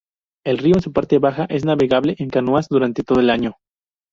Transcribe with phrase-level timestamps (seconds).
[0.43, 3.57] El río, en su parte baja, es navegable en canoas durante todo el año.